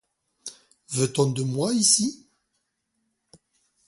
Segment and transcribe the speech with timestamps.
[0.89, 2.25] Veut-on de moi ici?